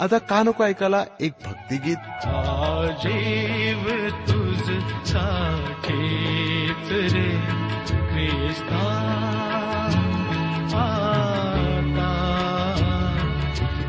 [0.00, 1.98] आता कानको आइकला एक भक्तिगीत।
[3.02, 3.84] जीव
[4.28, 4.66] तुझ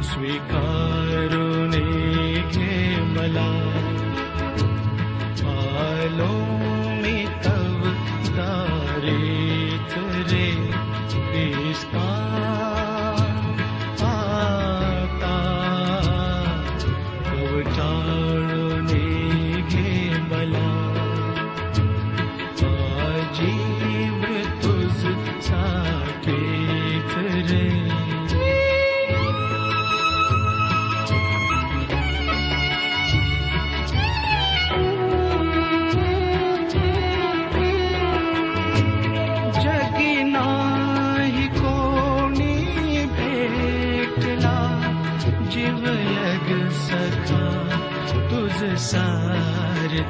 [0.10, 1.09] स्वीकार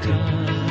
[0.02, 0.69] time.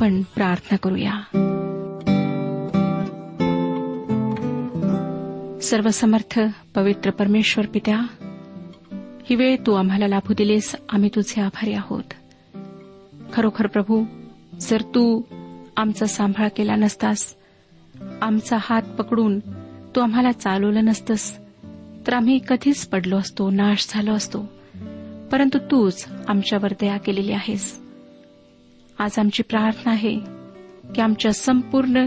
[0.00, 1.12] आपण प्रार्थना करूया.
[5.62, 6.40] सर्वसमर्थ
[6.74, 8.00] पवित्र परमेश्वर पित्या
[9.22, 12.02] ही वेळ तू आम्हाला लाभू दिलीस आम्ही तुझे आभारी आहोत.
[13.32, 14.04] खरोखर प्रभू
[14.60, 15.22] जर तू
[15.76, 17.34] आमचा सांभाळ केला नसतास
[18.22, 19.38] आमचा हात पकडून
[19.96, 21.38] तू आम्हाला चालवलं नसतंस
[22.06, 24.40] तर आम्ही कधीच पडलो असतो नाश झालो असतो
[25.32, 27.79] परंतु तूच आमच्यावर दया केलेली आहेस.
[29.00, 30.18] आज आमची प्रार्थना आहे
[30.94, 32.06] की आमच्या संपूर्ण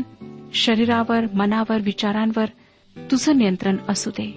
[0.54, 2.46] शरीरावर मनावर विचारांवर
[2.98, 4.32] तुझं नियंत्रण असू दे.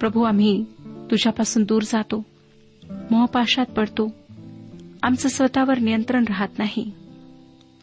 [0.00, 0.64] प्रभू आम्ही
[1.10, 2.26] तुझ्यापासून दूर जातो
[3.10, 4.14] मोहपाशात पडतो.
[5.02, 6.92] आमचं स्वतःवर नियंत्रण राहत नाही.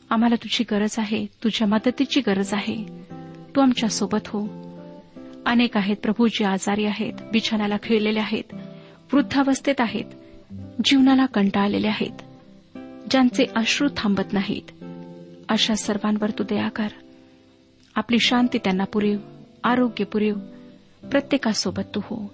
[0.09, 2.85] आम्हाला तुझी गरज आहे तुझ्या मदतीची गरज आहे.
[3.55, 4.47] तू आमच्यासोबत हो.
[5.45, 8.53] अनेक आहेत प्रभू जे आजारी आहेत बिछाण्याला खिळलेले आहेत
[9.13, 10.05] वृद्धावस्थेत आहेत
[10.85, 12.32] जीवनाला कंटाळलेले आहेत.
[13.13, 14.83] ज्यांचे अश्रू थांबत नाहीत.
[15.49, 16.87] अशा सर्वांवर तू दया कर.
[17.95, 19.17] आपली शांती त्यांना पुरेव
[19.63, 20.35] आरोग्य पुरेव.
[21.11, 22.33] प्रत्येकासोबत तू हो.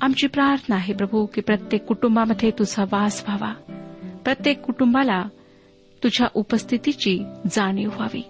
[0.00, 3.52] आमची प्रार्थना आहे प्रभू की प्रत्येक कुटुंबामध्ये तुझा वास व्हावा.
[4.24, 5.24] प्रत्येक कुटुंबाला
[6.02, 8.22] तुझ्या उपस्थितीची जाणीव व्हावी.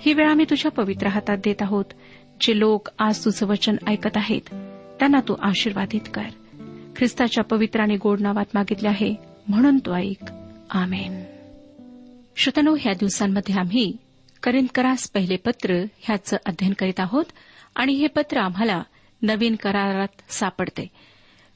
[0.00, 1.84] ही वेळ आम्ही तुझ्या पवित्र हातात देत आहोत.
[2.40, 4.42] जे लोक आज तुझं वचन ऐकत आहेत
[4.98, 6.28] त्यांना तू आशीर्वादित कर.
[6.96, 9.14] ख्रिस्ताच्या पवित्र आणि गोड नावात मागितले आहे
[9.48, 10.24] म्हणून तो ऐक.
[10.70, 11.24] आमेन.
[12.36, 13.96] श्रोतनो ह्या दिवसांमध्ये आम्ही
[14.42, 17.24] करिंदकरास पहिले पत्र ह्याचं अध्ययन करीत आहोत
[17.76, 18.82] आणि हे पत्र आम्हाला
[19.22, 20.86] नवीन करारात सापडते.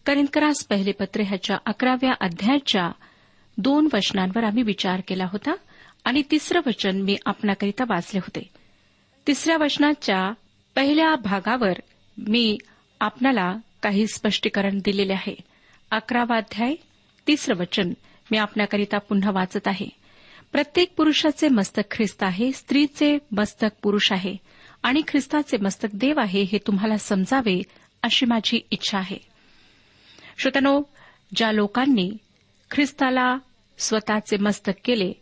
[0.06, 2.90] करिंदकरास पहिले पत्र ह्याच्या अकराव्या अध्यायाच्या
[3.58, 5.55] दोन वचनांवर आम्ही विचार केला होता
[6.05, 8.49] आणि तिसरं वचन मी आपणाकरिता वाचले होते.
[9.26, 10.32] तिसऱ्या वचनाच्या
[10.76, 11.72] पहिल्या भागावर
[12.19, 12.58] मी
[13.00, 15.37] आपणाला काही स्पष्टीकरण दिलेले आहे.
[15.90, 16.75] अकरावा अध्याय
[17.26, 17.93] तिसरं वचन.
[18.31, 19.87] मी आपणाकरिता पुन्हा वाचत आहे.
[20.53, 24.37] प्रत्येक पुरुषाचे मस्तक ख्रिस्त आहे स्त्रीचे मस्तक पुरुष आहे
[24.82, 27.62] आणि ख्रिस्ताचे मस्तक देव आहे हे तुम्हाला समजावे
[28.03, 29.17] अशी माझी इच्छा आहे.
[30.38, 30.82] श्रोतनो
[31.37, 32.11] ज्या लोकांनी
[32.71, 33.38] ख्रिस्ताला
[33.79, 35.12] स्वतःचे मस्तक केले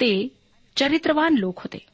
[0.00, 0.28] ते
[0.76, 1.86] चरित्रवान लोक होते.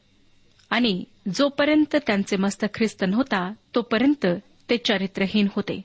[0.69, 1.03] आणि
[1.35, 4.25] जोपर्यंत त्यांचे मस्तक ख्रिस्त नव्हता तोपर्यंत
[4.69, 5.81] ते चरित्रहीन होते.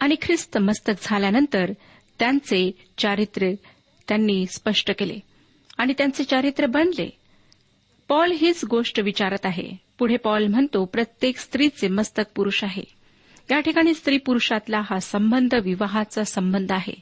[0.00, 1.72] आणि ख्रिस्त मस्तक झाल्यानंतर
[2.18, 3.54] त्यांचे चारित्र्य
[4.12, 5.18] त्यांनी स्पष्ट केले
[5.78, 7.10] आणि त्यांचे चारित्र्य बनले.
[8.08, 9.70] पॉल हीच गोष्ट विचारत आहे.
[9.98, 12.82] पुढे पॉल म्हणतो प्रत्येक स्त्रीचे मस्तक पुरुष आहे.
[13.50, 16.94] या ठिकाणी स्त्री पुरुषातला हा संबंध विवाहाचा संबंध आहे.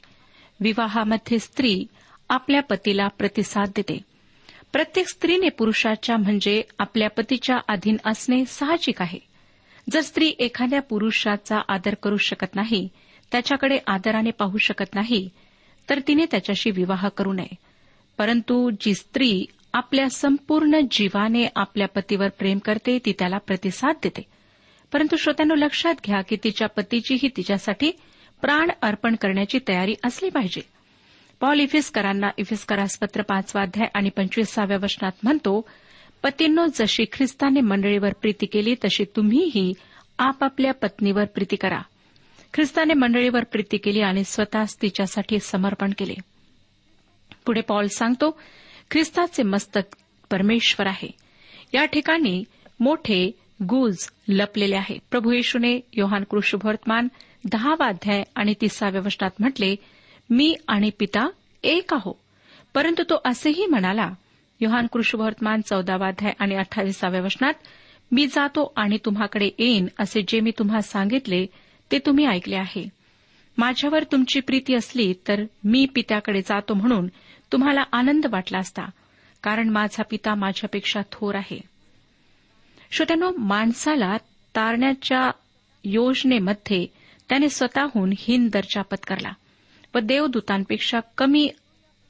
[0.59, 1.85] विवाहामध्ये स्त्री
[2.29, 3.99] आपल्या पतीला प्रतिसाद देते.
[4.73, 9.19] प्रत्येक स्त्रीने पुरुषाच्या म्हणजे आपल्या पतीच्या अधीन असणे साहजिक आहे.
[9.89, 12.89] जर स्त्री एखाद्या पुरुषाचा आदर करू शकत नाही
[13.31, 15.29] त्याच्याकडे आदराने पाहू शकत नाही
[15.91, 17.55] तर तिने त्याच्याशी विवाह करू नये.
[18.17, 24.21] परंतु जी स्त्री आपल्या संपूर्ण जीवाने आपल्या पतीवर प्रेम करते ती त्याला प्रतिसाद देते.
[24.93, 27.91] परंतु श्रोत्यांनो लक्षात घ्या की तिच्या पतीचीही तिच्यासाठी
[28.41, 30.61] प्राण अर्पण करण्याची तयारी असली पाहिजे.
[31.39, 35.69] पॉल इफिस्करांना इफिस्करास पत्र पाचवा अध्याय आणि पंचवीसाव्या वचनात म्हणतो
[36.23, 39.73] पतींनो जशी ख्रिस्ताने मंडळीवर प्रीती केली तशी तुम्हीही
[40.19, 41.81] आपापल्या पत्नीवर प्रीती करा.
[42.53, 46.13] ख्रिस्ताने मंडळीवर प्रीती केली आणि स्वतःच तिच्यासाठी समर्पण केले.
[47.45, 48.39] पुढे पॉल सांगतो
[48.91, 49.95] ख्रिस्ताचे मस्तक
[50.31, 51.07] परमेश्वर आहे.
[51.73, 52.43] या ठिकाणी
[52.79, 53.31] मोठे
[53.63, 54.97] गुज लपलेले आहे.
[55.11, 57.07] प्रभू येशूने योहान कृष्णभवर्तमान
[57.51, 59.75] दहावा अध्याय आणि तिसाव्या वचनात म्हटले
[60.29, 61.29] मी आणि पिता
[61.63, 62.19] एक आहो.
[62.73, 64.13] परंतु तो असेही म्हणाला
[64.59, 67.53] योहान कृष्णवर्तमान चौदावा अध्याय आणि अठ्ठावीसाव्या वचनात
[68.11, 71.45] मी जातो आणि तुम्हाकडे येईन असे जे मी तुम्हा सांगितले
[71.91, 72.89] ते तुम्ही ऐकले आहे.
[73.57, 77.07] माझ्यावर तुमची प्रीती असली तर मी पित्याकडे जातो म्हणून
[77.51, 78.83] तुम्हाला आनंद वाटला असता
[79.43, 81.61] कारण माझा पिता माझ्यापेक्षा थोर आहे.
[82.91, 84.17] श्रोत्यानो माणसाला
[84.55, 85.31] तारण्याच्या
[85.83, 86.87] योजनेमध्ये
[87.29, 89.31] त्याने स्वतःहून हीन दर्जा पत्करला
[89.95, 91.49] व देवदूतांपेक्षा कमी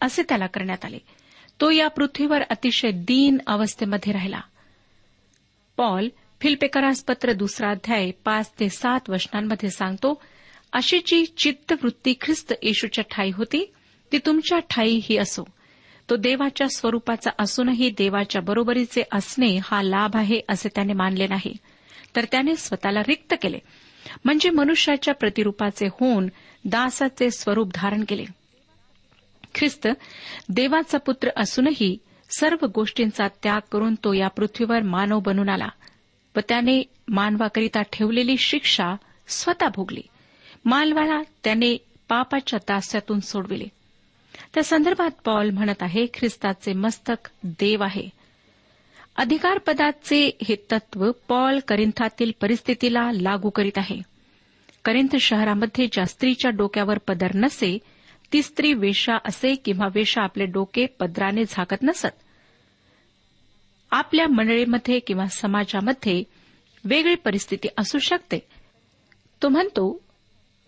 [0.01, 0.97] असे त्याला करण्यात आले.
[1.61, 4.39] तो या पृथ्वीवर अतिशय दीन अवस्थेमध्ये राहिला.
[5.77, 6.07] पॉल
[6.41, 10.21] फिल्पेकरास पत्र दुसरा अध्याय पाच ते सात वचनांमध्ये सांगतो
[10.73, 13.73] अशी जी चित्तवृत्ती ख्रिस्त येशूच्या ठाई होती
[14.11, 15.43] ती तुमच्या ठाई ही असो.
[16.09, 21.57] तो देवाच्या स्वरूपाचा असूनही देवाच्या बरोबरीचे असणे हा लाभ आहे असे त्याने मानले नाही.
[22.15, 23.59] तर त्याने स्वतःला रिक्त केले.
[24.25, 26.27] म्हणजे मनुष्याच्या प्रतिरूपाचे होऊन
[26.65, 28.25] दासाचे स्वरूप धारण केले.
[29.55, 29.87] ख्रिस्त
[30.49, 31.97] देवाचा पुत्र असूनही
[32.37, 35.67] सर्व गोष्टींचा त्याग करून तो या पृथ्वीवर मानव बनून आला.
[36.35, 38.95] व त्याने मानवाकरिता ठेवलेली शिक्षा
[39.27, 40.01] स्वतः भोगली.
[40.65, 41.77] मानवाला त्याने
[42.09, 43.65] पापाच्या दास्यातून सोडविले.
[44.53, 48.09] त्या संदर्भात पॉल म्हणत आहे ख्रिस्ताचे मस्तक देव आहे.
[49.15, 54.01] अधिकारपदाचे हे तत्व पॉल करिंथातील परिस्थितीला लागू करीत आहे.
[54.85, 57.77] करिंथ शहरामध्ये ज्या स्त्रीच्या डोक्यावर पदर नसे
[58.33, 62.07] ती स्त्री वेशा असे किंवा वेशा आपले डोके पदराने झाकत नसत.
[63.91, 66.23] आपल्या मंडळीमध्ये किंवा समाजामध्ये
[66.85, 68.39] वेगळी परिस्थिती असू शकते.
[69.41, 70.01] तो म्हणतो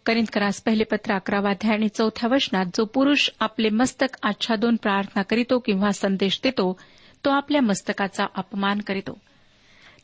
[0.05, 5.91] करिंदकरास पहिले पत्र अकरावाध्याय आणि चौथ्या वचनात जो पुरुष आपले मस्तक आच्छादून प्रार्थना करीतो किंवा
[5.91, 6.79] संदेश देतो
[7.25, 9.17] तो आपल्या मस्तकाचा अपमान करीतो.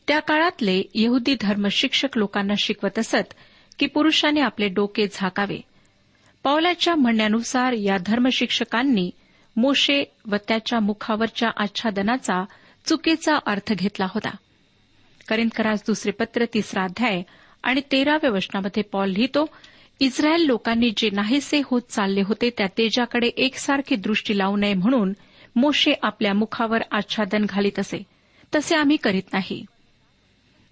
[0.08, 3.34] त्या काळातले यहुदी धर्मशिक्षक लोकांना शिकवत असत
[3.80, 5.62] की पुरुषाने आपले डोके झाकावे.
[6.44, 9.12] पावलाच्या म्हणण्यानुसार या धर्मशिक्षकांनी
[9.56, 12.46] मोशे व त्याच्या मुखावरच्या आच्छादनाचा
[12.86, 14.30] चुकीचा अर्थ घेतला होता.
[15.28, 17.22] करिंदकरास दुसरे पत्र तिसरा अध्याय
[17.64, 19.46] आणि तेराव्या वचनामध्ये पॉल लिहितो
[20.00, 25.14] इस्रायल लोकांनी जे नाहीसे होत चालले होते त्या तेजाकडे एकसारखी दृष्टी लावू नये म्हणून
[25.56, 28.04] मोशे आपल्या मुखावर आच्छादन घालीत असे.
[28.56, 29.66] तसे आम्ही करीत नाही.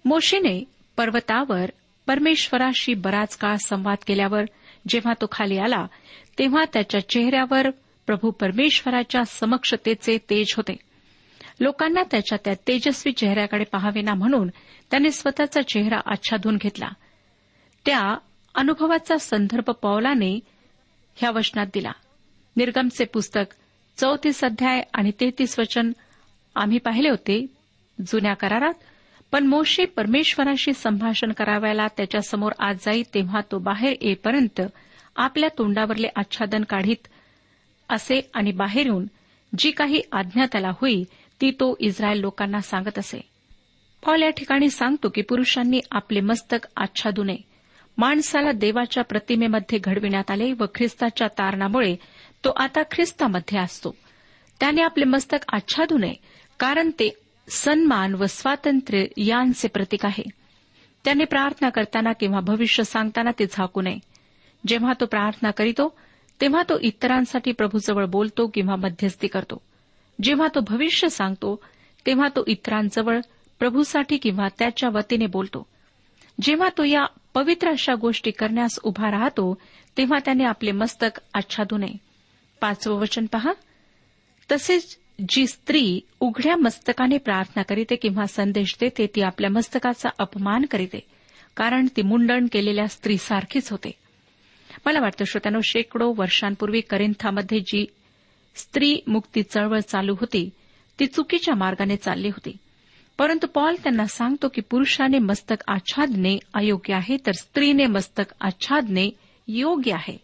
[0.04, 0.64] मोशेने
[0.96, 1.70] पर्वतावर
[2.06, 4.42] परमेश्वराशी बराच काळ संवाद केल्यावर
[4.88, 5.86] जेव्हा तो खाली आला
[6.38, 7.70] तेव्हा त्याच्या चेहऱ्यावर
[8.06, 10.76] प्रभू परमेश्वराच्या समक्षतेचे तेज होते.
[11.60, 14.48] लोकांना त्याच्या त्या तेजस्वी चेहऱ्याकडे पाहावे ना म्हणून
[14.90, 16.88] त्याने स्वतःचा चेहरा आच्छादून घेतला.
[17.86, 18.16] त्या
[18.54, 20.38] अनुभवाचा संदर्भ पौलाने
[21.16, 21.92] ह्या वचनात दिला.
[22.56, 23.54] निर्गमचे पुस्तक
[23.98, 25.92] चौतीस अध्याय आणि तेहतीस वचन
[26.56, 27.46] आम्ही पाहिले होते
[27.98, 28.74] जुन्या करारात
[29.32, 34.60] पण मोशे परमेश्वराशी संभाषण करावयाला त्याच्यासमोर आज जाई तेव्हा तो बाहेर येईपर्यंत
[35.16, 37.08] आपल्या तोंडावरले आच्छादन काढीत
[37.88, 39.06] असे आणि बाहेर येऊन
[39.58, 41.04] जी काही आज्ञा त्याला होई
[41.40, 43.20] ती तो इस्रायल लोकांना सांगत असे.
[44.06, 47.36] पॉल या ठिकाणी सांगतो की पुरुषांनी आपले मस्तक आच्छादू नये
[47.98, 51.96] माणसाला देवाच्या प्रतिमेमध्ये घडविण्यात आले व ख्रिस्ताच्या तारणामुळे
[52.44, 53.94] तो आता ख्रिस्तामध्ये असतो.
[54.60, 56.14] त्याने आपले मस्तक आच्छादू नये
[56.58, 57.14] कारण ते
[57.48, 60.24] सन्मान व स्वातंत्र्य यांचे प्रतीक आहे.
[61.04, 63.98] त्याने प्रार्थना करताना किंवा भविष्य सांगताना ते झाकू नये.
[64.66, 65.98] जेव्हा तो प्रार्थना करीतो
[66.40, 69.67] तेव्हा तो इतरांसाठी प्रभूजवळ बोलतो किंवा मध्यस्थी करतो.
[70.22, 71.64] जेव्हा तो भविष्य सांगतो
[72.06, 73.20] तेव्हा तो इतरांजवळ
[73.58, 75.66] प्रभूसाठी किंवा त्याच्या वतीने बोलतो.
[76.42, 79.60] जेव्हा तो या पवित्र अशा गोष्टी करण्यास उभा राहतो
[79.96, 81.96] तेव्हा त्याने आपले मस्तक आच्छादू नये.
[82.60, 83.52] पाचवं वचन पहा.
[84.52, 84.98] तसेच
[85.28, 91.00] जी स्त्री उघड्या मस्तकाने प्रार्थना करीते किंवा संदेश देते ती आपल्या मस्तकाचा अपमान करीते
[91.56, 93.90] कारण ती मुंडण केलेल्या स्त्रीसारखीच होते.
[94.86, 97.86] मला वाटतं श्रोत्यानो शेकडो वर्षांपूर्वी करिंथामध्ये जी
[98.58, 100.50] स्त्री मुक्ती चळवळ चालू होती.
[101.00, 102.56] ती चुकीच्या मार्गाने चालली होती.
[103.18, 109.10] परंतु पॉल त्यांना सांगतो की पुरुषाने मस्तक आच्छादणे अयोग्य आहे तर स्त्रीने मस्तक आच्छादणे
[109.48, 110.18] योग्य आहे.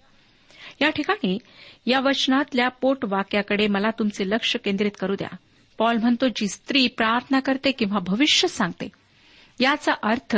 [0.81, 1.39] या ठिकाणी
[1.87, 5.37] या वचनातल्या पोट वाक्याकडे मला तुमचे लक्ष केंद्रित करू द्या.
[5.79, 8.89] पॉल म्हणतो जी स्त्री प्रार्थना करते किंवा भविष्य सांगते
[9.61, 10.37] याचा अर्थ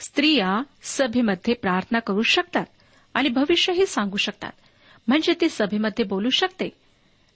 [0.00, 2.66] स्त्रिया सभेमध्ये प्रार्थना करू शकतात
[3.14, 4.52] आणि भविष्यही सांगू शकतात.
[5.08, 6.81] म्हणजे ती सभेमध्ये बोलू शकते.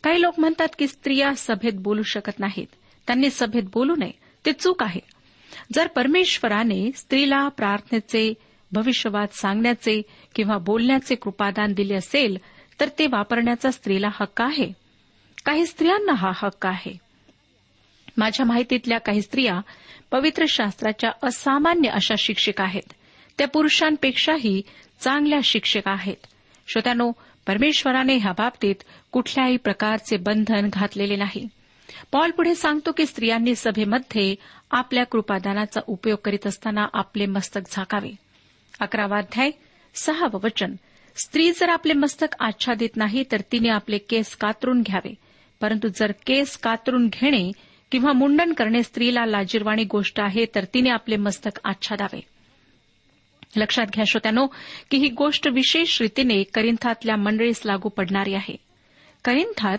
[0.03, 2.67] काही लोक म्हणतात की स्त्रिया सभेत बोलू शकत नाहीत.
[3.07, 4.11] त्यांनी सभेत बोलू नये.
[4.47, 5.01] ते चूक आहे.
[5.73, 8.35] जर परमेश्वराने स्त्रीला प्रार्थनेचे
[8.73, 10.03] भविष्यवाद सांगण्याचे
[10.35, 12.39] किंवा बोलण्याचे कृपादान दिले असेल
[12.81, 14.73] तर ते वापरण्याचा स्त्रीला हक्क आहे.
[15.45, 16.99] काही स्त्रियांना हा हक्क आहे.
[18.17, 19.61] माझ्या माहितीतल्या काही स्त्रिया
[20.11, 22.93] पवित्र शास्त्राच्या असामान्य अशा शिक्षिका आहेत.
[23.39, 24.63] त्या पुरुषांपेक्षाही
[25.01, 26.27] चांगल्या शिक्षिका आहेत.
[26.69, 27.13] श्रोत्यानो
[27.47, 28.75] परमेश्वराने ह्या बाबतीत
[29.13, 31.49] कुठल्याही प्रकारचे बंधन घातलेले नाही.
[32.13, 34.35] पॉल पुढे सांगतो की स्त्रियांनी सभेमध्ये
[34.71, 38.11] आपल्या कृपादानाचा उपयोग करीत असताना आपले मस्तक झाकावे.
[38.81, 39.51] अकरावाध्याय
[39.95, 40.75] सहावं वचन.
[41.25, 45.15] स्त्री जर आपले मस्तक आच्छादित नाही तर तिने आपले केस कातरून घ्यावे.
[45.61, 47.53] परंतु जर केस कातरून घेणे
[47.93, 52.21] किंवा मुंडन करणे स्त्रीला लाजीरवाणी गोष्ट आहे तर तिने आपले मस्तक आच्छादावे.
[53.57, 54.47] लक्षात घ्या श्रोत्यानो
[54.91, 58.57] की ही गोष्ट विशेष रीतीने करिंथातल्या मंडळीस लागू पडणारी आहे.
[59.25, 59.79] करिंथात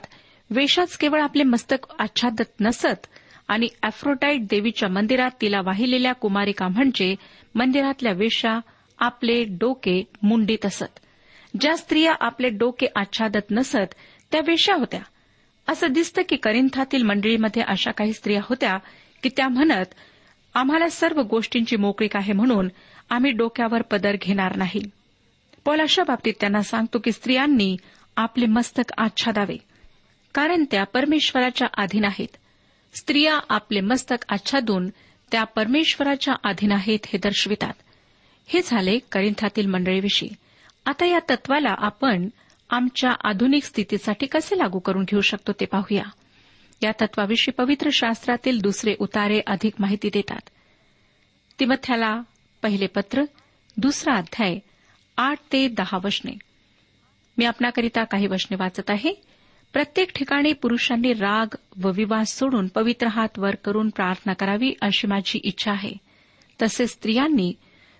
[0.50, 3.08] वेशाच केवळ आपले मस्तक आच्छादत नसत
[3.48, 7.16] आणि अॅफ्रोटाईट देवीच्या मंदिरात तिला वाहिलेल्या कुमारिका म्हणजे
[7.56, 8.60] मंदिरातल्या वेशा
[9.00, 11.00] आपले डोके मुंडीत असत.
[11.62, 13.94] ज्या स्त्रिया आपले डोके आच्छादत नसत
[14.32, 15.02] त्या वेशा होत्या.
[15.68, 18.78] असं दिसतं की करिंथातील मंडळीमध्ये अशा काही स्त्रिया होत्या
[19.24, 19.86] की त्या म्हणत
[20.58, 22.68] आम्हाला सर्व गोष्टींची मोकळीक आहे म्हणून
[23.10, 24.82] आम्ही डोक्यावर पदर घेणार नाही.
[25.66, 27.78] पॉल अशा बाबतीत त्यांना सांगतो की स्त्रियांनी
[28.16, 29.58] आपले मस्तक आच्छादावे
[30.34, 32.38] कारण त्या परमेश्वराच्या अधीन आहेत.
[32.94, 34.90] स्त्रिया आपले मस्तक आच्छादून
[35.32, 37.74] त्या परमेश्वराच्या अधीन आहेत हे दर्शवितात.
[38.48, 40.30] हे झाले करिंथातील मंडळीविषयी.
[40.86, 42.30] आता या तत्वाला आपण
[42.70, 46.04] आमच्या आधुनिक स्थितीसाठी कसे लागू करून घेऊ शकतो ते पाहूया.
[46.84, 50.50] या तत्वाविषयी पवित्र शास्त्रातील दुसरे उतारे अधिक माहिती देतात.
[51.60, 52.22] तिमथ्याला
[52.62, 53.24] पहिले पत्र
[53.78, 54.60] दुसरा अध्याय
[55.18, 56.38] आठ ते दहा वचने
[57.38, 59.14] मी आपणाकरिता काही वचने वाचत आहे.
[59.74, 65.40] प्रत्येक ठिकाणी पुरुषांनी राग व विवाह सोडून पवित्र हात वर करून प्रार्थना करावी अशी माझी
[65.44, 65.94] इच्छा आहे.
[66.62, 67.54] तसेच स्त्रियांनी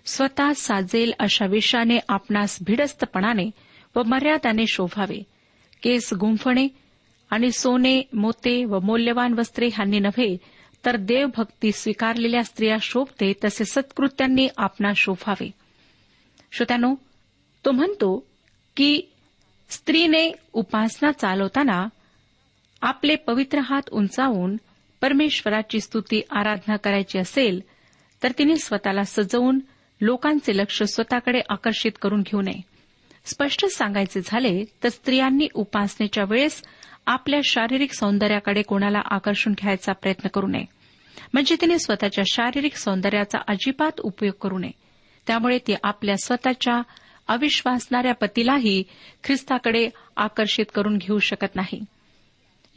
[0.06, 3.52] स्वतः साजेल अशा विषयाने आपणास भिडस्तपणाने
[3.96, 5.24] व मर्यादाने शोभावे.
[5.84, 6.68] केस गुंफणे
[7.30, 10.38] आणि सोने मोते व मौल्यवान वस्त्रे ह्यांनी नव्हे
[10.86, 15.52] तर देवभक्ती स्वीकारलेल्या स्त्रिया शोभते तसे सत्कृत्यांनी आपणा शोभावे.
[16.52, 16.96] श्रोत्यानो
[17.66, 18.28] तो म्हणतो
[18.76, 19.02] की
[19.70, 21.88] स्त्रीने उपासना चालवताना
[22.82, 24.56] आपले पवित्र हात उंचावून
[25.02, 27.62] परमेश्वराची स्तुती आराधना करायची असेल
[28.24, 29.60] तर तिने स्वतःला सजवून
[30.02, 32.62] लोकांचे लक्ष स्वतःकडे आकर्षित करून घेऊ नये.
[33.26, 36.64] स्पष्ट सांगायचे झाले तर स्त्रियांनी उपासनेच्या वेळेस
[37.08, 40.66] आपल्या शारीरिक सौंदर्याकडे कोणाला आकर्षून घ्यायचा प्रयत्न करू नये.
[41.34, 44.72] म्हणजे तिने स्वतःच्या शारीरिक सौंदर्याचा अजिबात उपयोग करू नये.
[45.28, 46.82] त्यामुळे ती आपल्या स्वतःच्या
[47.28, 48.84] अविश्वासणाऱ्या पतीलाही
[49.24, 51.86] ख्रिस्ताकडे आकर्षित करून घेऊ शकत नाही.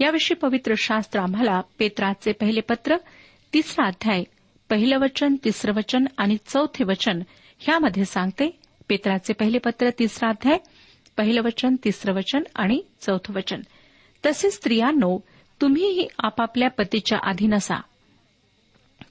[0.01, 2.97] याविषयी पवित्र शास्त्र आम्हाला पेत्राचे पहिले पत्र
[3.55, 4.25] तिसरा अध्याय
[4.71, 7.23] पहिलं वचन तिसरं वचन आणि चौथे वचन
[7.59, 8.59] ह्यामध्ये सांगते.
[8.89, 10.59] पेत्राचे पहिले पत्र तिसरा अध्याय
[11.17, 13.61] पहिलं वचन तिसरं वचन आणि चौथं वचन.
[14.27, 15.19] तसेच स्त्रियांनो
[15.61, 17.81] तुम्हीही आपापल्या पतीच्या अधीन असा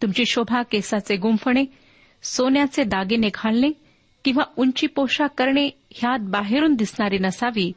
[0.02, 1.66] तुमची शोभा केसाचे गुंफणे
[2.24, 3.70] सोन्याचे दागिने घालणे
[4.26, 7.72] किंवा उंची पोशाख करणे ह्यात बाहेरून दिसणारी नसावी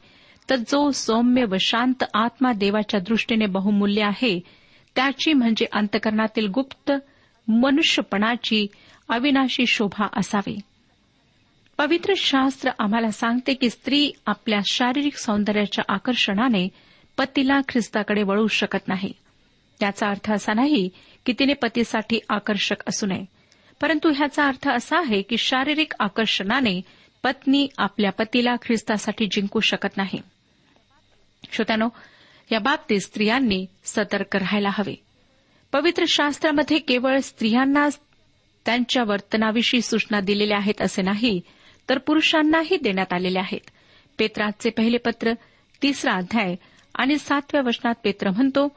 [0.49, 4.39] तर जो सौम्य व शांत आत्मा देवाच्या दृष्टीने बहुमूल्य आहे
[4.95, 6.91] त्याची म्हणजे अंतकरणातील गुप्त
[7.47, 8.67] मनुष्यपणाची
[9.09, 10.59] अविनाशी शोभा असावी.
[11.77, 16.67] पवित्र शास्त्र आम्हाला सांगते की स्त्री आपल्या शारीरिक सौंदर्याच्या आकर्षणाने
[17.17, 19.13] पतीला ख्रिस्ताकडे वळू शकत नाही.
[19.79, 20.89] त्याचा अर्थ असा नाही
[21.25, 23.25] की तिने पतीसाठी आकर्षक असू नये.
[23.81, 26.81] परंतु ह्याचा अर्थ असा आहे की शारीरिक आकर्षणाने
[27.23, 30.19] पत्नी आपल्या पतीला ख्रिस्तासाठी जिंकू शकत नाही.
[31.51, 31.89] श्रोत्यानो
[32.51, 34.95] या बाबतीत स्त्रियांनी सतर्क राहायला हवे.
[35.71, 37.89] पवित्र शास्त्रामध्ये केवळ स्त्रियांना
[38.65, 41.41] त्यांच्या वर्तनाविषयी सूचना दिलेल्या आहेत असे नाही
[41.89, 43.69] तर पुरुषांनाही देण्यात आलेल्या आहेत.
[44.19, 45.33] पेत्राचे पहिले पत्र
[45.81, 46.55] तिसरा अध्याय
[46.95, 48.75] आणि सातव्या वचनात पेत्र म्हणतो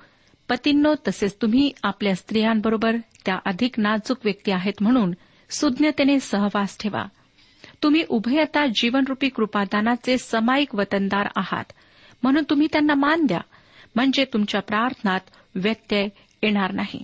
[0.48, 5.14] पतींनो तसेच तुम्ही आपल्या स्त्रियांबरोबर त्या अधिक नाजूक व्यक्ती आहेत म्हणून
[5.50, 7.04] सुज्ञतेने सहवास ठेवा.
[7.82, 11.64] तुम्ही उभयता जीवनरूपी कृपादानाचे समायिक वतनदार आहात.
[12.22, 13.40] म्हणून तुम्ही त्यांना मान द्या.
[13.94, 15.20] म्हणजे तुमच्या प्रार्थनात
[15.54, 16.04] व्यत्यय
[16.42, 17.02] येणार नाही.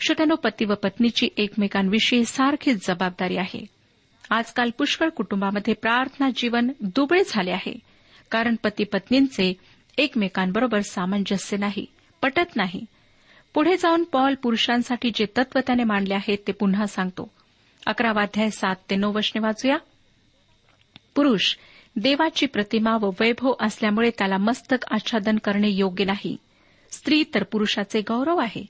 [0.00, 3.66] श्रोत्यानो पती व पत्नीची एकमेकांविषयी सारखीच जबाबदारी आहे.
[4.30, 7.78] आजकाल पुष्कळ कुटुंबामध्ये प्रार्थना जीवन दुबळे झाले आहे.
[8.30, 9.54] कारण पती पत्नींचे
[9.98, 11.86] एकमेकांबरोबर सामंजस्य नाही
[12.22, 12.84] पटत नाही.
[13.54, 17.30] पुढे जाऊन पॉल पुरुषांसाठी जे तत्व त्याने मांडले आहेत ते पुन्हा सांगतो.
[17.86, 19.76] अकरावाध्याय सात ते नऊ वचने वाचूया.
[21.14, 21.56] पुरुष
[21.96, 26.36] देवाची प्रतिमा व वैभव असल्यामुळे त्याला मस्तक आच्छादन करणे योग्य नाही.
[26.90, 28.66] स्त्री तर पुरुषाचे गौरव आहे.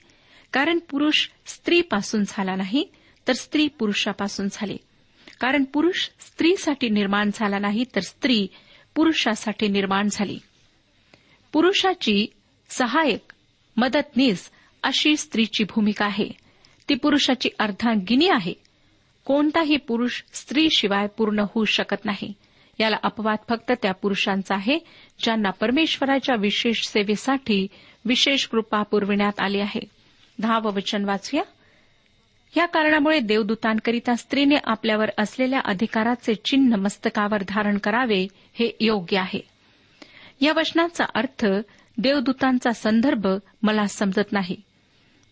[0.53, 2.89] कारण पुरुष स्त्रीपासून झाला नाही
[3.29, 4.77] तर स्त्री पुरुषापासून झाले.
[5.41, 8.47] कारण पुरुष स्त्रीसाठी निर्माण झाला नाही तर स्त्री
[8.95, 10.39] पुरुषासाठी निर्माण झाली.
[11.53, 12.27] पुरुषाची
[12.69, 13.33] सहायक
[13.77, 14.51] मदतनीस
[14.83, 16.29] अशी स्त्रीची भूमिका आहे.
[16.89, 18.55] ती पुरुषाची अर्धांगिनी आहे.
[19.25, 22.33] कोणताही पुरुष स्त्रीशिवाय पूर्ण होऊ शकत नाही.
[22.81, 24.79] याला अपवाद फक्त त्या पुरुषांचा आहे
[25.25, 27.67] ज्यांना परमेश्वराच्या विशेष सेवेसाठी
[28.05, 29.81] विशेष कृपा पुरविण्यात आली आहे.
[30.39, 31.43] दहावं वचन वाचूया.
[32.57, 39.56] या कारणामुळे देवदूतांकरिता स्त्रीने आपल्यावर असलेल्या अधिकाराचे चिन्ह मस्तकावर धारण करावे हे योग्य आहे.
[40.41, 41.47] या वचनाचा अर्थ
[41.99, 43.27] देवदूतांचा संदर्भ
[43.63, 44.57] मला समजत नाही.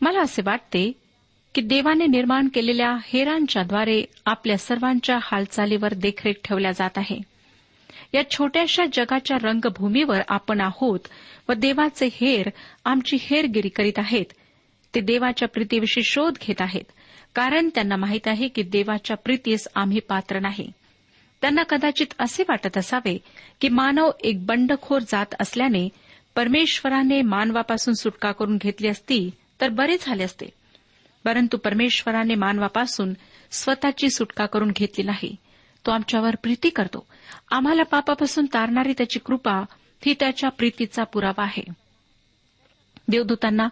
[0.01, 0.93] मला असे वाटते
[1.55, 7.19] की देवाने निर्माण केलेल्या हेरांच्याद्वारे आपल्या सर्वांच्या हालचालीवर देखरेख ठेवल्या जात आहे.
[8.15, 11.01] या छोट्याशा जगाच्या रंगभूमीवर आपण आहोत
[11.49, 12.51] व देवाचे हेर
[12.85, 14.25] आमची हेरगिरी करीत आहेत.
[14.95, 16.93] ते देवाच्या प्रीतीविषयी शोध घेत आहेत
[17.35, 20.73] कारण त्यांना माहीत आहे की देवाच्या प्रीतीस आम्ही पात्र नाही.
[21.45, 23.19] त्यांना कदाचित असे वाटत असावे
[23.61, 25.89] की मानव एक बंडखोर जात असल्याने
[26.35, 29.31] परमेश्वराने मानवापासून सुटका करून घेतली असती
[29.61, 30.47] तर बरे झाले असते.
[31.25, 33.15] परंतु परमेश्वराने मानवापासून
[33.51, 35.37] स्वतःची सुटका करून घेतली नाही.
[35.87, 37.07] तो आमच्यावर प्रीती करतो.
[37.51, 39.63] आम्हाला पापापासून तारणारी त्याची कृपा
[40.07, 41.65] ही त्याच्या प्रीतीचा पुरावा आहे.
[43.09, 43.69] देवदूतांना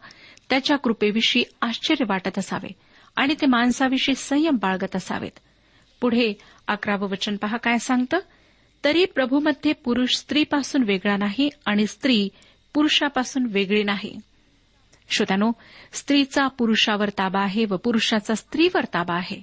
[0.50, 2.72] त्याच्या कृपेविषयी आश्चर्य वाटत असावे
[3.16, 5.38] आणि ते माणसाविषयी संयम बाळगत असावेत.
[6.00, 6.32] पुढे
[6.68, 8.18] अकरावं वचन पहा काय सांगतं?
[8.84, 12.28] तरी प्रभूमध्ये पुरुष स्त्रीपासून वेगळा नाही आणि स्त्री
[12.74, 14.18] पुरुषापासून वेगळी नाही.
[15.10, 15.52] श्रोत्यानो
[15.92, 19.42] स्त्रीचा पुरुषावर ताबा आहे व पुरुषाचा स्त्रीवर ताबा आहे.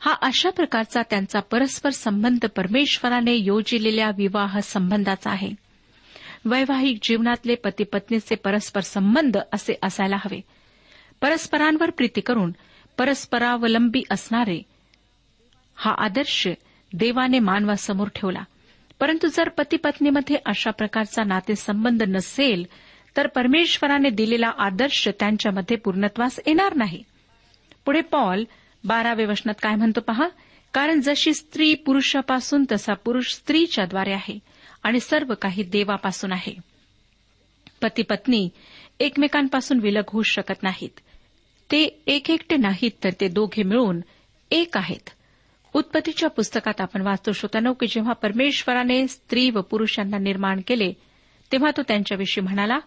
[0.00, 5.50] हा अशा प्रकारचा त्यांचा परस्पर संबंध परमेश्वराने योजिलेल्या विवाह संबंधाचा आहे.
[6.44, 10.40] वैवाहिक जीवनातले पती पत्नीचे परस्पर संबंध असे असायला हवे.
[11.20, 12.52] परस्परांवर प्रीती करून
[12.98, 14.62] परस्परावलंबी असणारे
[15.80, 16.48] हा आदर्श
[16.92, 18.42] देवाने मानवासमोर ठेवला.
[19.00, 22.66] परंतु जर पती पत्नीमध्ये अशा प्रकारचा नातेसंबंध नसेल
[23.16, 27.02] तर परमेश्वराने दिलेला आदर्श त्यांच्यामध्ये पूर्णत्वास येणार नाही.
[27.84, 28.44] पुढे पॉल
[28.84, 30.28] बारावे वचनात काय म्हणतो पहा?
[30.74, 34.38] कारण जशी स्त्री पुरुषापासून तसा पुरुष स्त्रीच्याद्वारे आहे
[34.82, 36.54] आणि सर्व काही देवापासून आहे.
[37.82, 38.48] पती पत्नी
[39.00, 41.00] एकमेकांपासून विलग होऊ शकत नाहीत.
[41.70, 44.00] ते एक एकटे नाहीत तर ते दोघे मिळून
[44.50, 45.10] एक आहेत.
[45.72, 50.92] उत्पत्तीच्या पुस्तकात आपण वाचतो श्रोतानो की जेव्हा परमेश्वराने स्त्री व पुरुषांना निर्माण केले
[51.52, 52.78] तेव्हा तो त्यांच्याविषयी म्हणाला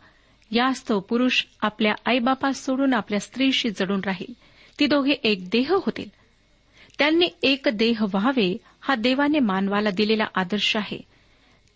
[0.51, 4.33] यास्तव पुरुष आपल्या आईबापास सोडून आपल्या स्त्रीशी जडून राहील.
[4.79, 6.09] ती दोघे एक देह होतील.
[6.99, 11.01] त्यांनी एक देह व्हावे हा देवाने मानवाला दिलेला आदर्श आहे.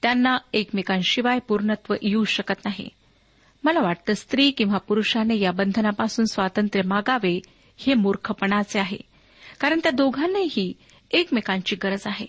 [0.02, 2.90] त्यांना एकमेकांशिवाय पूर्णत्व येऊ शकत नाही.
[3.64, 7.40] मला वाटतं स्त्री किंवा पुरुषाने या बंधनापासून स्वातंत्र्य मागावे
[7.78, 8.98] हे मूर्खपणाचे आहे.
[9.60, 10.74] कारण त्या दोघांनाही
[11.16, 12.26] एकमेकांची गरज आहे.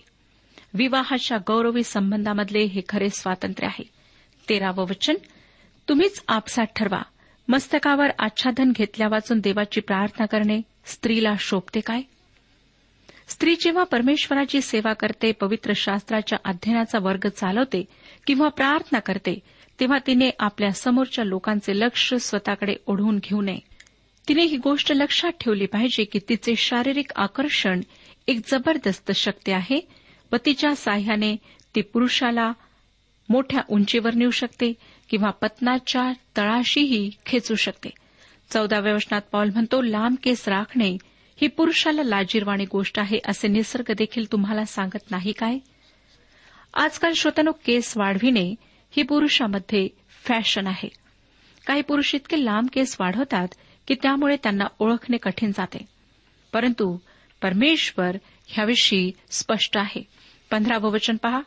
[0.73, 3.89] विवाहाच्या गौरवी संबंधामधले हे खरे स्वातंत्र्य आहे.
[4.49, 5.15] तेरावं वचन
[5.89, 7.01] तुम्हीच आपसात ठरवा.
[7.47, 12.01] मस्तकावर आच्छादन घेतल्या वाचून देवाची प्रार्थना करणे स्त्रीला शोभते काय?
[13.27, 17.85] स्त्री जेव्हा परमेश्वराची सेवा करते पवित्र शास्त्राच्या अध्ययनाचा वर्ग चालवते
[18.27, 19.39] किंवा प्रार्थना करते
[19.79, 23.59] तेव्हा तिने आपल्या समोरच्या लोकांचे लक्ष स्वतःकडे ओढवून घेऊ नये.
[24.27, 27.81] तिने ही गोष्ट लक्षात ठेवली पाहिजे की तिचे शारीरिक आकर्षण
[28.27, 29.87] एक जबरदस्त शक्ती आहे
[30.31, 31.35] व तिच्या साह्याने
[31.75, 32.51] ती पुरुषाला
[33.29, 34.73] मोठ्या उंचीवर नेऊ शकते
[35.09, 37.89] किंवा पत्नाच्या तळाशीही खेचू शकते.
[38.49, 40.97] चौदाव्या वचनात पॉल म्हणतो लांब केस राखणे
[41.41, 45.57] ही पुरुषाला लाजीरवाणी गोष्ट आहे असे निसर्ग देखील तुम्हाला सांगत नाही काय?
[46.73, 48.55] आजकाल श्रोतनो केस वाढविणे
[48.91, 49.89] ही पुरुषामध्ये
[50.25, 50.89] फॅशन आहे.
[51.67, 53.47] काही पुरुष इतके लांब केस वाढवतात
[53.87, 55.85] की त्यामुळे त्यांना ओळखणे कठीण जाते.
[56.53, 56.97] परंतु
[57.41, 60.03] परमेश्वर ह्याविषयी स्पष्ट आहे.
[60.51, 61.41] पंधरावं वचन पहा.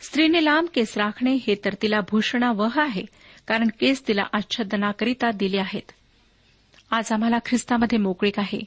[0.00, 3.02] स्त्रीने लांब केस राखणे हे तर तिला भूषणावह आहे
[3.48, 5.92] कारण केस तिला आच्छादनाकरिता दिले आहेत.
[6.90, 8.60] आज आम्हाला ख्रिस्तामध्ये मोकळीक आहे.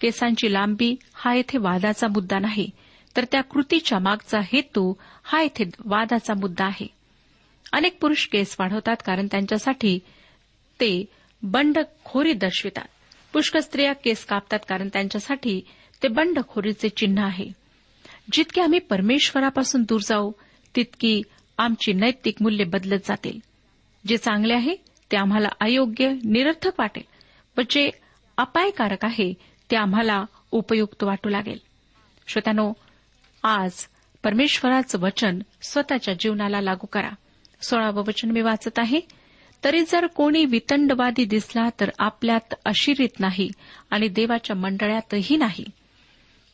[0.00, 2.70] केसांची लांबी हा येथे वादाचा मुद्दा नाही
[3.16, 6.86] तर त्या कृतीच्या मागचा हेतू हा येथे वादाचा मुद्दा आहे.
[7.72, 9.98] अनेक पुरुष केस वाढवतात कारण त्यांच्यासाठी
[10.80, 11.04] ते
[11.42, 12.84] बंडखोरी दर्शवितात.
[13.32, 15.62] पुष्कळ स्त्रिया केस कापतात कारण त्यांच्यासाठी
[16.02, 17.48] ते बंडखोरीचे चिन्ह आहे.
[18.32, 20.32] जितके आम्ही परमेश्वरापासून दूर जाऊ
[20.76, 21.22] तितकी
[21.58, 23.38] आमची नैतिक मूल्य बदलत जातील.
[24.06, 24.76] जे चांगले आहे
[25.12, 27.02] ते आम्हाला अयोग्य निरर्थक वाटेल.
[27.58, 27.90] व जे
[28.36, 29.34] अपायकारक आहे
[29.70, 31.58] ते आम्हाला उपयुक्त वाटू लागेल.
[32.28, 32.72] श्रोत्यानो
[33.42, 33.72] आज
[34.24, 37.10] परमेश्वराचं वचन स्वतःच्या जीवनाला लागू करा.
[37.62, 39.00] सोळावं वचन मी वाचत आहे.
[39.64, 43.50] तरी जर कोणी वितंडवादी दिसला तर आपल्यात अशिरीत नाही
[43.90, 45.64] आणि देवाच्या मंडळातही नाही.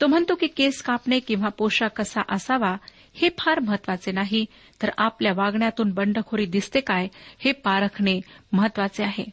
[0.02, 2.76] तो म्हणतो की केस कापणे किंवा पोशाख कसा असावा
[3.14, 4.46] हे फार महत्त्वाचे नाही
[4.82, 8.20] तर आपल्या वागण्यातून बंडखोरी दिसते काय हे पारखणे
[8.52, 9.24] महत्त्वाचे आहे.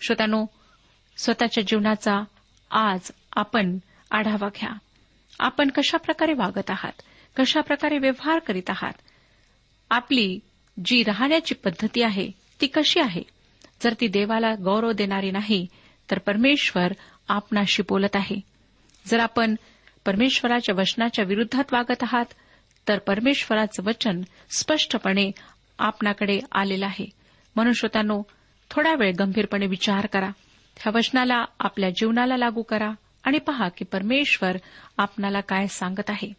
[0.00, 0.46] श्रोत्यानो
[1.16, 2.24] स्वतःच्या जीवनाचा
[2.70, 3.78] आज आपण
[4.10, 4.70] आढावा घ्या.
[5.38, 7.02] आपण कशाप्रकारे वागत आहात?
[7.36, 8.92] कशाप्रकारे व्यवहार करीत आहात?
[9.90, 10.38] आपली
[10.84, 13.22] जी राहण्याची पद्धती आहे ती कशी आहे?
[13.82, 15.66] जर ती देवाला गौरव देणारी नाही
[16.10, 16.92] तर परमेश्वर
[17.28, 18.40] आपणाशी बोलत आहे.
[19.06, 19.54] जर आपण
[20.06, 22.24] परमेश्वराच्या वचनाच्या विरुद्धात वागत आहात
[22.88, 25.30] तर परमेश्वराचं वचन स्पष्टपणे
[25.78, 27.10] आपणाकडे आलेलं आहे.
[27.56, 28.22] म्हणून श्रोत्यांनो
[28.70, 30.28] थोडा वेळ गंभीरपणे विचार करा.
[30.76, 32.90] ह्या वचनाला आपल्या जीवनाला लागू करा
[33.24, 34.56] आणि पहा की परमेश्वर
[34.98, 36.32] आपणाला काय सांगत आहे.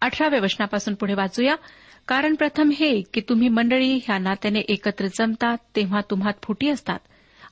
[0.00, 1.56] अठराव्या वचनापासून पुढे वाचूया.
[2.08, 6.98] कारण प्रथम हे की तुम्ही मंडळी ह्या नात्याने एकत्र जमतात तेव्हा तुम्हात फुटी असतात.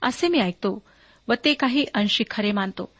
[0.03, 0.83] असे मी ऐकतो
[1.29, 2.96] व ते काही अंशी खरे मानतो.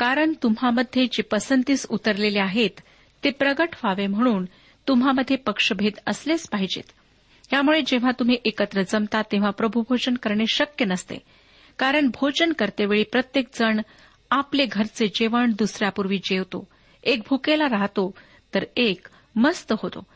[0.00, 2.80] कारण तुम्हामध्ये जे पसंतीस उतरलेले आहेत
[3.24, 4.44] ते प्रगट व्हावे म्हणून
[4.88, 6.82] तुम्हामध्ये पक्षभेद असलेच पाहिजेत.
[7.52, 11.16] यामुळे जेव्हा तुम्ही एकत्र जमता तेव्हा प्रभूभोजन करणे शक्य नसते.
[11.78, 13.80] कारण भोजन करतेवेळी प्रत्येक जण
[14.30, 16.68] आपले घरचे जेवण दुसऱ्यापूर्वी जेवतो.
[17.04, 18.14] एक भुकेला राहतो
[18.54, 20.06] तर एक मस्त होतो.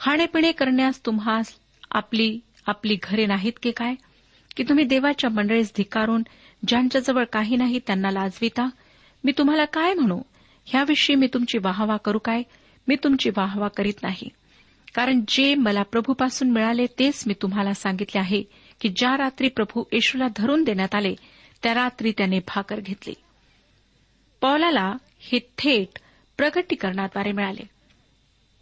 [0.00, 1.40] खाणेपिणे करण्यास तुम्हा
[1.90, 3.94] आपली आपली घरे नाहीत की काय?
[4.56, 6.22] की तुम्ही देवाच्या मंडळीस धिकारून
[6.68, 8.68] ज्यांच्याजवळ काही नाही त्यांना लाजविता?
[9.24, 10.20] मी तुम्हाला काय म्हणू?
[10.66, 12.42] ह्याविषयी मी तुमची वाहवा करू काय?
[12.88, 14.28] मी तुमची वाहवा करीत नाही.
[14.94, 18.42] कारण जे मला प्रभूपासून मिळाले तेच मी तुम्हाला सांगितले आहे
[18.80, 21.14] की ज्या रात्री प्रभू येशूला धरून देण्यात आले
[21.62, 23.14] त्या रात्री त्याने भाकर घेतली.
[24.40, 25.98] पौलाला हे थेट
[26.36, 27.66] प्रगटीकरणाद्वारे मिळाले.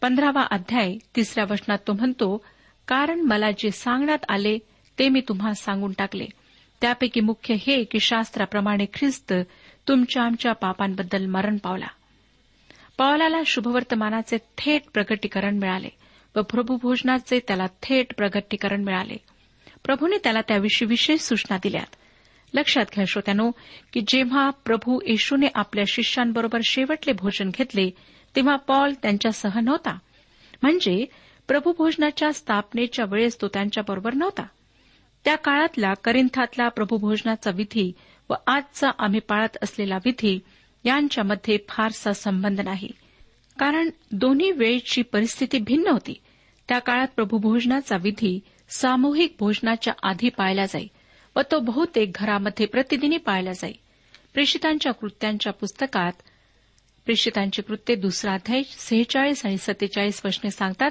[0.01, 2.44] पंधरावा अध्याय तिसऱ्या वचनात तो म्हणतो
[2.88, 4.59] कारण मला जे सांगण्यात आले
[4.99, 6.27] ते मी तुम्हा सांगून टाकले.
[6.81, 9.33] त्यापैकी मुख्य हे की शास्त्राप्रमाणे ख्रिस्त
[9.90, 11.87] तुमच्या आमच्या पापांबद्दल मरण पावला.
[12.98, 15.88] पावलाला शुभवर्तमानाचे थेट प्रगटीकरण मिळाले
[16.37, 19.16] व प्रभूभोजनाचे त्याला थेट प्रगटीकरण मिळाले.
[19.85, 21.96] प्रभूने त्याला त्याविषयी विशेष सूचना दिल्यात.
[22.55, 23.50] लक्षात घ्या श्रोत्यानो
[23.92, 27.90] की जेव्हा प्रभू येशूने आपल्या शिष्यांबरोबर शेवटले भोजन घेतले
[28.37, 29.98] तेव्हा पॉल त्यांच्यासह नव्हता.
[30.62, 31.05] म्हणजे
[31.48, 34.46] प्रभूभोजनाच्या स्थापनेच्या वेळेस तो त्यांच्याबरोबर नव्हता.
[35.24, 37.92] त्या काळातला करिंथातला प्रभूभोजनाचा विधी
[38.31, 40.38] व आजचा आम्ही पाळत असलेला विधी
[40.85, 42.88] यांच्यामध्ये फारसा संबंध नाही.
[43.59, 46.14] कारण दोन्ही वेळची परिस्थिती भिन्न होती.
[46.69, 50.87] त्या काळात प्रभूभोजनाचा विधी सामूहिक भोजनाच्या आधी पाळला जाई
[51.37, 53.73] व तो बहुतेक घरामध्ये प्रतिदिनी पाळला जाई.
[54.35, 56.12] प्रेषितांच्या कृत्यांच्या पुस्तकात
[57.05, 60.90] प्रेषितांची कृत्ये दुसरा अध्याय सेहेचाळीस आणि सत्तेचाळीस वचने सांगतात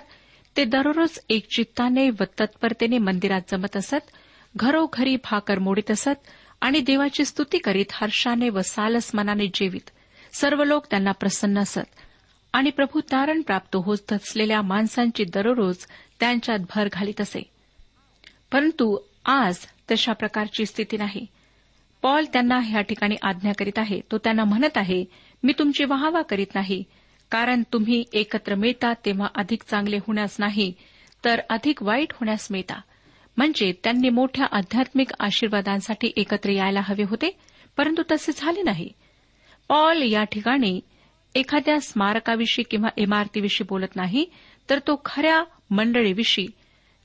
[0.57, 4.11] ते दररोज एक चित्ताने व तत्परतेने मंदिरात जमत असत
[4.55, 6.27] घरोघरी भाकर मोडीत असत
[6.61, 9.89] आणि देवाची स्तुती करीत हर्षाने व सालस मनाने जीवित.
[10.33, 11.79] सर्व लोक त्यांना प्रसन्न असत.
[12.53, 15.77] आणि प्रभू तारण प्राप्त होत असलेल्या माणसांची दररोज
[16.19, 17.49] त्यांच्यात भर घालीत असे.
[18.51, 19.57] परंतु आज
[19.91, 21.25] तशा प्रकारची स्थिती नाही.
[22.01, 24.01] पॉल त्यांना ह्या ठिकाणी आज्ञा करीत आहे.
[24.11, 25.05] तो त्यांना म्हणत आहे
[25.43, 26.83] मी तुमची वाहवा करीत नाही.
[27.31, 30.73] कारण तुम्ही एकत्र मिळता तेव्हा अधिक चांगले होण्यास नाही
[31.25, 32.81] तर अधिक वाईट होण्यास मिळता.
[33.37, 37.37] म्हणजे त्यांनी मोठ्या आध्यात्मिक आशीर्वादांसाठी एकत्र यायला हवे होते
[37.77, 38.89] परंतु तसे झाले नाही.
[39.67, 40.81] पॉल या ठिकाणी
[41.35, 44.25] एखाद्या स्मारकाविषयी किंवा इमारतीविषयी बोलत नाही
[44.69, 46.47] तर तो खऱ्या मंडळीविषयी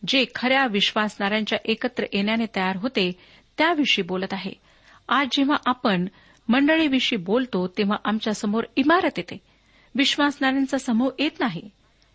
[0.08, 3.12] जे खऱ्या विश्वासणाऱ्यांच्या एकत्र येण्याने तयार होते
[3.58, 4.52] त्याविषयी बोलत आहे.
[5.08, 6.06] आज जेव्हा आपण
[6.48, 9.38] मंडळीविषयी बोलतो तेव्हा आमच्यासमोर इमारत येते.
[9.94, 11.70] विश्वासणाऱ्यांचा समूह येत नाही.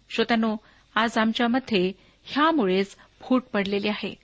[0.10, 0.56] श्रोत्यानो
[0.96, 1.92] आज आमच्यामध्ये
[2.24, 4.16] ह्यामुळेच फूट पडलेली आहे.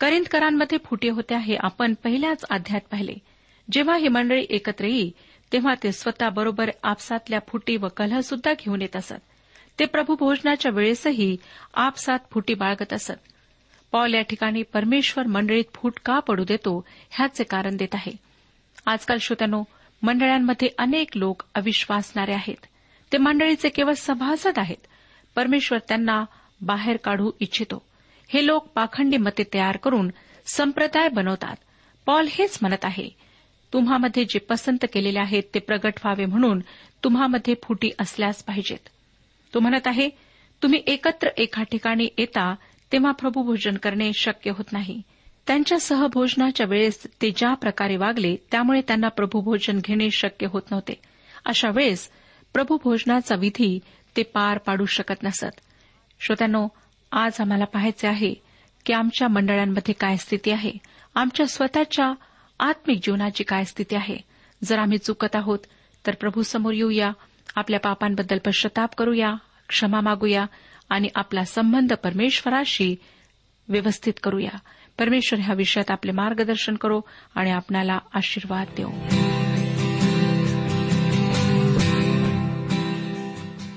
[0.00, 3.14] करिंदकरांमध्ये फुटे होत्या हे आपण पहिल्याच अध्यात पाहिले.
[3.72, 5.10] जेव्हा ही मंडळी एकत्र येई
[5.52, 9.14] तेव्हा ते स्वतःबरोबर आपसातल्या फुटी व कलह सुद्धा घेऊन येत असत.
[9.78, 11.36] ते प्रभू भोजनाच्या वेळेसही
[11.74, 13.14] आपसात फुटी बाळगत असत.
[13.92, 18.12] पॉल या ठिकाणी परमेश्वर मंडळीत फूट का पडू देतो ह्याचे कारण देत आहे.
[18.86, 19.64] आजकाल श्रोत्यानो
[20.02, 22.66] मंडळांमध्ये अनेक लोक अविश्वासणारे आहेत.
[23.12, 24.86] ते मंडळीचे केवळ सभासद आहेत.
[25.36, 26.24] परमेश्वर त्यांना
[26.60, 27.86] बाहेर काढू इच्छितो.
[28.32, 30.10] हे लोक पाखंडी मते तयार करून
[30.46, 31.56] संप्रदाय बनवतात.
[32.06, 33.08] पॉल हेच म्हणत आहे
[33.72, 36.60] तुम्हामध्ये जे पसंत केलेले आहेत ते प्रगट व्हावे म्हणून
[37.04, 38.88] तुम्हामध्ये फुटी असल्यास पाहिजेत.
[39.54, 40.08] तो म्हणत आहे
[40.62, 42.54] तुम्ही एकत्र एका ठिकाणी येता
[42.92, 45.02] तेव्हा प्रभूभोजन करणे शक्य होत नाही.
[45.46, 50.94] त्यांच्या सहभोजनाच्या वेळेस ते ज्या प्रकारे वागले त्यामुळे त्यांना प्रभूभोजन घेणे शक्य होत नव्हते.
[51.44, 52.10] अशा वेळेस
[52.54, 53.78] प्रभूभोजनाचा विधी
[54.16, 55.60] ते पार पाडू शकत नसत.
[56.20, 56.68] श्रोत्यानो
[57.12, 58.34] आज आम्हाला पाहायचे आहे
[58.86, 60.72] की आमच्या मंडळांमध्ये काय स्थिती आहे.
[61.14, 62.12] आमच्या स्वतःच्या
[62.60, 64.16] आत्मिक जीवनाची काय स्थिती आहे.
[64.64, 65.58] जर आम्ही चुकत आहोत
[66.06, 67.10] तर प्रभू समोर येऊया
[67.54, 69.34] आपल्या पापांबद्दल पश्चाताप करूया
[69.68, 70.46] क्षमा मागूया
[70.90, 72.96] आणि आपला संबंध परमेश्वराशी
[73.68, 74.58] व्यवस्थित करूया.
[74.98, 77.00] परमेश्वर ह्या विषयात आपले मार्गदर्शन करो
[77.34, 78.90] आणि आपणाला आशीर्वाद देऊ